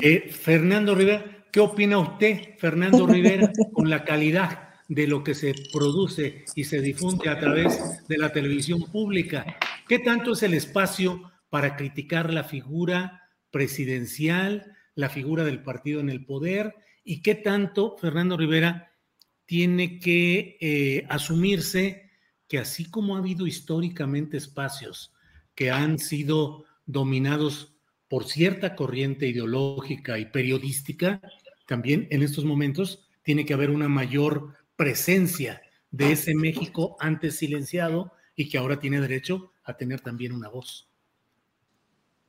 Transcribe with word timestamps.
Eh, 0.00 0.30
Fernando 0.30 0.94
Rivera, 0.94 1.46
¿qué 1.50 1.60
opina 1.60 1.98
usted, 1.98 2.56
Fernando 2.58 3.06
Rivera, 3.06 3.50
con 3.72 3.90
la 3.90 4.04
calidad 4.04 4.70
de 4.88 5.06
lo 5.06 5.24
que 5.24 5.34
se 5.34 5.54
produce 5.72 6.44
y 6.54 6.64
se 6.64 6.80
difunde 6.80 7.28
a 7.28 7.38
través 7.38 8.06
de 8.06 8.18
la 8.18 8.32
televisión 8.32 8.82
pública? 8.90 9.56
¿Qué 9.88 9.98
tanto 9.98 10.32
es 10.32 10.42
el 10.42 10.54
espacio 10.54 11.32
para 11.50 11.76
criticar 11.76 12.32
la 12.32 12.44
figura 12.44 13.30
presidencial, 13.50 14.72
la 14.94 15.08
figura 15.08 15.44
del 15.44 15.62
partido 15.62 16.00
en 16.00 16.10
el 16.10 16.24
poder 16.24 16.74
y 17.04 17.22
qué 17.22 17.34
tanto 17.34 17.96
Fernando 17.98 18.36
Rivera 18.36 18.92
tiene 19.46 19.98
que 19.98 20.56
eh, 20.60 21.06
asumirse 21.08 22.10
que 22.48 22.58
así 22.58 22.90
como 22.90 23.14
ha 23.14 23.18
habido 23.18 23.46
históricamente 23.46 24.36
espacios 24.36 25.12
que 25.54 25.70
han 25.70 25.98
sido 25.98 26.64
dominados 26.86 27.73
por 28.08 28.24
cierta 28.24 28.74
corriente 28.74 29.26
ideológica 29.26 30.18
y 30.18 30.26
periodística, 30.26 31.20
también 31.66 32.06
en 32.10 32.22
estos 32.22 32.44
momentos 32.44 33.08
tiene 33.22 33.44
que 33.46 33.54
haber 33.54 33.70
una 33.70 33.88
mayor 33.88 34.54
presencia 34.76 35.62
de 35.90 36.12
ese 36.12 36.34
México 36.34 36.96
antes 37.00 37.36
silenciado 37.36 38.12
y 38.36 38.48
que 38.48 38.58
ahora 38.58 38.78
tiene 38.78 39.00
derecho 39.00 39.52
a 39.64 39.76
tener 39.76 40.00
también 40.00 40.32
una 40.32 40.48
voz. 40.48 40.88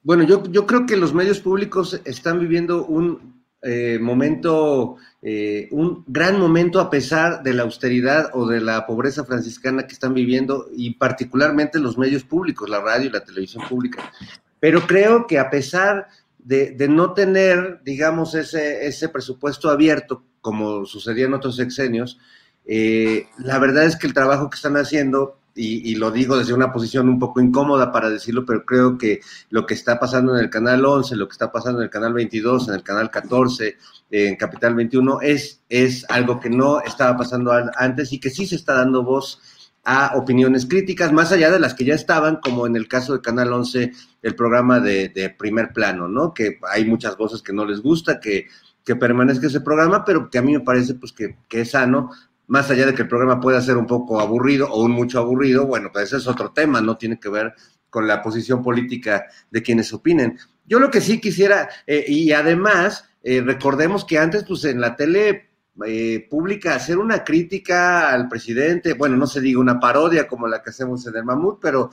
Bueno, 0.04 0.24
yo, 0.24 0.44
yo 0.52 0.68
creo 0.68 0.86
que 0.86 0.96
los 0.96 1.14
medios 1.14 1.40
públicos 1.40 2.00
están 2.06 2.40
viviendo 2.40 2.86
un 2.86 3.44
eh, 3.68 3.98
momento, 4.00 4.98
eh, 5.24 5.68
un 5.72 6.04
gran 6.06 6.40
momento 6.40 6.80
a 6.80 6.92
pesar 6.92 7.42
de 7.42 7.54
la 7.56 7.64
austeridad 7.64 8.30
o 8.34 8.46
de 8.46 8.62
la 8.62 8.86
pobreza 8.86 9.26
franciscana 9.26 9.88
que 9.88 9.94
están 9.94 10.14
viviendo 10.14 10.68
y 10.78 10.94
particularmente 10.94 11.80
los 11.80 11.98
medios 11.98 12.24
públicos, 12.24 12.70
la 12.70 12.82
radio 12.82 13.08
y 13.08 13.12
la 13.12 13.24
televisión 13.24 13.68
pública. 13.68 14.12
Pero 14.60 14.82
creo 14.88 15.28
que 15.28 15.40
a 15.40 15.50
pesar 15.50 16.08
de, 16.40 16.76
no 16.90 17.14
tener, 17.14 17.82
digamos, 17.84 18.36
ese, 18.36 18.86
ese 18.88 19.10
presupuesto 19.10 19.70
abierto 19.70 20.24
como 20.42 20.86
sucedía 20.86 21.26
en 21.26 21.34
otros 21.34 21.56
sexenios, 21.56 22.20
eh, 22.66 23.28
la 23.38 23.60
verdad 23.60 23.86
es 23.86 23.96
que 23.96 24.08
el 24.08 24.14
trabajo 24.14 24.50
que 24.50 24.56
están 24.56 24.78
haciendo 24.78 25.40
y, 25.58 25.96
lo 25.96 26.12
digo 26.12 26.38
desde 26.38 26.54
una 26.54 26.74
posición 26.74 27.08
un 27.08 27.18
poco 27.18 27.40
incómoda 27.40 27.92
para 27.92 28.10
decirlo, 28.10 28.46
pero 28.46 28.66
creo 28.66 28.98
que 28.98 29.22
lo 29.50 29.66
que 29.66 29.74
está 29.74 29.98
pasando 30.00 30.36
en 30.36 30.44
el 30.44 30.50
canal 30.50 30.84
11, 30.84 31.16
lo 31.16 31.30
que 31.30 31.32
está 31.32 31.50
pasando 31.50 31.80
en 31.80 31.86
el 31.86 31.90
canal 31.90 32.14
22, 32.14 32.68
en 32.68 32.74
el 32.74 32.84
canal 32.84 33.10
14, 33.10 33.78
en 34.12 34.36
Capital 34.36 34.76
21, 34.76 35.22
es, 35.22 35.62
es 35.70 36.06
algo 36.10 36.42
que 36.42 36.50
no 36.50 36.82
estaba 36.82 37.18
pasando 37.18 37.54
antes 37.78 38.12
y 38.12 38.20
que 38.20 38.32
sí 38.32 38.46
se 38.46 38.58
está 38.58 38.74
dando 38.74 39.04
voz 39.04 39.42
a 39.86 40.16
opiniones 40.16 40.66
críticas, 40.66 41.14
más 41.14 41.32
allá 41.32 41.52
de 41.52 41.60
las 41.60 41.74
que 41.76 41.86
ya 41.86 41.94
estaban, 41.94 42.38
como 42.38 42.68
en 42.68 42.76
el 42.76 42.88
caso 42.88 43.14
del 43.14 43.22
Canal 43.22 43.54
11, 43.54 43.92
el 44.24 44.36
programa 44.36 44.80
de, 44.80 45.36
primer 45.38 45.72
plano, 45.72 46.08
¿no? 46.08 46.34
Que 46.34 46.60
hay 46.70 46.86
muchas 46.86 47.16
voces 47.16 47.42
que 47.42 47.54
no 47.54 47.66
les 47.66 47.82
gusta, 47.82 48.20
que, 48.20 48.48
que 48.84 48.96
permanezca 48.96 49.48
ese 49.48 49.62
programa, 49.62 50.04
pero 50.04 50.30
que 50.30 50.40
a 50.40 50.42
mí 50.42 50.54
me 50.54 50.62
parece 50.62 50.96
pues 50.96 51.14
que, 51.14 51.38
que 51.48 51.62
es 51.62 51.72
sano 51.72 52.10
más 52.48 52.70
allá 52.70 52.86
de 52.86 52.94
que 52.94 53.04
el 53.04 53.08
programa 53.08 53.40
pueda 53.40 53.62
ser 53.62 53.78
un 53.78 53.88
poco 53.88 54.20
aburrido 54.20 54.68
o 54.72 54.84
un 54.84 54.92
mucho 54.92 55.20
aburrido, 55.20 55.66
bueno, 55.66 55.90
pues 55.92 56.06
ese 56.06 56.18
es 56.18 56.28
otro 56.28 56.52
tema, 56.52 56.82
no 56.82 56.98
tiene 56.98 57.20
que 57.20 57.30
ver 57.30 57.54
con 57.90 58.08
la 58.08 58.22
posición 58.22 58.62
política 58.62 59.26
de 59.50 59.64
quienes 59.64 59.94
opinen. 59.94 60.38
Yo 60.66 60.80
lo 60.80 60.92
que 60.92 61.02
sí 61.02 61.20
quisiera, 61.20 61.70
eh, 61.88 62.06
y 62.08 62.32
además, 62.34 63.10
eh, 63.24 63.42
recordemos 63.42 64.06
que 64.06 64.20
antes, 64.20 64.44
pues 64.44 64.66
en 64.66 64.82
la 64.82 64.96
tele 64.96 65.50
eh, 65.86 66.28
pública, 66.30 66.76
hacer 66.76 66.98
una 66.98 67.24
crítica 67.24 68.12
al 68.14 68.30
presidente, 68.30 68.94
bueno, 68.94 69.18
no 69.18 69.28
se 69.28 69.42
diga 69.42 69.60
una 69.60 69.80
parodia 69.80 70.28
como 70.28 70.48
la 70.48 70.62
que 70.62 70.70
hacemos 70.70 71.06
en 71.08 71.16
el 71.16 71.26
Mamut, 71.26 71.60
pero 71.62 71.90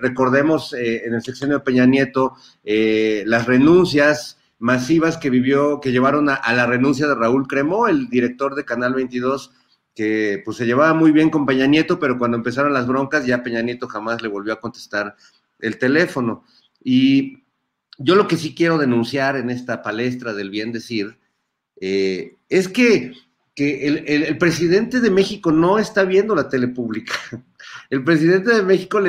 recordemos 0.00 0.72
en 0.74 1.14
el 1.14 1.22
sexenio 1.22 1.58
de 1.58 1.64
Peña 1.64 1.86
Nieto 1.86 2.34
las 2.64 3.46
renuncias 3.46 4.40
masivas 4.60 5.16
que 5.16 5.30
vivió, 5.30 5.80
que 5.80 5.90
llevaron 5.90 6.28
a, 6.28 6.52
la 6.52 6.66
renuncia 6.66 7.08
de 7.08 7.14
Raúl 7.14 7.48
Cremó, 7.48 7.88
el 7.88 8.08
director 8.08 8.54
de 8.54 8.66
Canal 8.66 8.94
22, 8.94 9.52
que 9.94 10.42
pues 10.44 10.58
se 10.58 10.66
llevaba 10.66 10.92
muy 10.92 11.12
bien 11.12 11.30
con 11.30 11.46
Peña 11.46 11.66
Nieto, 11.66 11.98
pero 11.98 12.18
cuando 12.18 12.36
empezaron 12.36 12.74
las 12.74 12.86
broncas 12.86 13.26
ya 13.26 13.42
Peña 13.42 13.62
Nieto 13.62 13.88
jamás 13.88 14.22
le 14.22 14.28
volvió 14.28 14.52
a 14.52 14.60
contestar 14.60 15.16
el 15.60 15.78
teléfono. 15.78 16.44
Y 16.84 17.44
yo 17.98 18.14
lo 18.14 18.28
que 18.28 18.36
sí 18.36 18.54
quiero 18.54 18.76
denunciar 18.76 19.36
en 19.36 19.48
esta 19.48 19.82
palestra 19.82 20.34
del 20.34 20.50
bien 20.50 20.72
decir 20.72 21.18
eh, 21.80 22.36
es 22.48 22.68
que, 22.68 23.12
que 23.54 23.86
el, 23.86 24.04
el, 24.06 24.38
presidente 24.38 25.00
de 25.00 25.10
México 25.10 25.50
no 25.50 25.78
está 25.78 26.04
viendo 26.04 26.34
la 26.34 26.48
tele 26.48 26.68
pública. 26.68 27.14
El 27.90 28.04
presidente 28.04 28.54
de 28.54 28.62
México, 28.62 29.00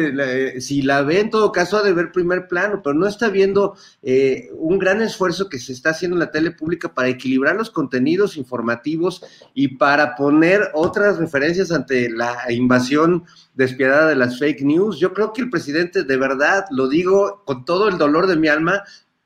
si 0.60 0.82
la 0.82 1.04
ve 1.04 1.20
en 1.20 1.30
todo 1.30 1.52
caso, 1.52 1.78
ha 1.78 1.84
de 1.84 1.94
ver 1.94 2.12
primer 2.12 2.48
plano, 2.48 2.82
pero 2.84 2.96
no 2.96 3.08
está 3.08 3.30
viendo 3.30 3.76
eh, 4.02 4.50
un 4.56 4.80
gran 4.80 5.04
esfuerzo 5.04 5.50
que 5.50 5.60
se 5.60 5.72
está 5.72 5.92
haciendo 5.92 6.16
en 6.16 6.22
la 6.22 6.32
tele 6.32 6.50
pública 6.50 6.92
para 6.92 7.08
equilibrar 7.08 7.56
los 7.56 7.70
contenidos 7.70 8.38
informativos 8.38 9.24
y 9.54 9.78
para 9.78 10.16
poner 10.16 10.72
otras 10.74 11.20
referencias 11.20 11.72
ante 11.72 12.10
la 12.10 12.52
invasión 12.52 13.24
despiadada 13.54 14.08
de 14.08 14.16
las 14.16 14.40
fake 14.40 14.64
news. 14.64 15.00
Yo 15.00 15.14
creo 15.14 15.32
que 15.32 15.44
el 15.44 15.52
presidente, 15.52 16.04
de 16.04 16.18
verdad, 16.18 16.66
lo 16.72 16.88
digo 16.88 17.44
con 17.46 17.66
todo 17.66 17.88
el 17.88 18.00
dolor 18.00 18.26
de 18.26 18.38
mi 18.38 18.48
alma, 18.48 18.84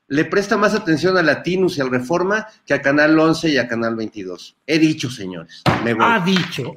le 0.07 0.25
presta 0.25 0.57
más 0.57 0.73
atención 0.73 1.17
a 1.17 1.23
Latinus 1.23 1.77
y 1.77 1.81
al 1.81 1.89
Reforma 1.89 2.47
que 2.66 2.73
a 2.73 2.81
Canal 2.81 3.17
11 3.17 3.49
y 3.49 3.57
a 3.57 3.67
Canal 3.67 3.95
22. 3.95 4.55
He 4.67 4.79
dicho, 4.79 5.09
señores. 5.09 5.63
Me 5.83 5.95
Ha 5.99 6.19
dicho. 6.19 6.73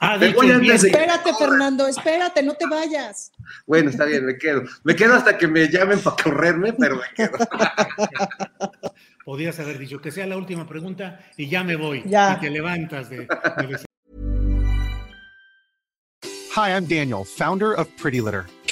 Ah, 0.00 0.16
espérate, 0.16 1.32
Fernando, 1.38 1.86
espérate, 1.86 2.42
no 2.42 2.54
te 2.54 2.66
vayas. 2.66 3.32
Bueno, 3.66 3.90
está 3.90 4.04
bien, 4.04 4.26
me 4.26 4.36
quedo. 4.36 4.62
Me 4.82 4.94
quedo 4.94 5.14
hasta 5.14 5.38
que 5.38 5.46
me 5.48 5.68
llamen 5.68 5.98
para 6.00 6.16
correrme, 6.22 6.72
pero 6.72 6.96
me 6.96 7.14
quedo. 7.14 7.38
Podías 9.24 9.58
haber 9.60 9.78
dicho 9.78 10.00
que 10.00 10.10
sea 10.10 10.26
la 10.26 10.36
última 10.36 10.66
pregunta 10.66 11.20
y 11.36 11.48
ya 11.48 11.64
me 11.64 11.76
voy. 11.76 12.02
Ya. 12.06 12.34
Y 12.36 12.40
te 12.40 12.50
levantas 12.50 13.08
de, 13.08 13.20
de... 13.20 13.84
Hi, 16.56 16.70
I'm 16.70 16.86
Daniel, 16.86 17.24
founder 17.24 17.72
of 17.78 17.88
Pretty 18.00 18.20
Litter. 18.20 18.44